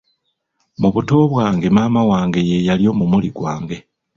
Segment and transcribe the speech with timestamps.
[0.81, 3.77] Mu buto bwange, maama wange ye yali omumuli gwange.